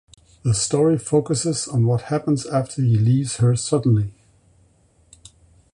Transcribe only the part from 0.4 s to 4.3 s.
The story focuses on what happens after he leaves her suddenly.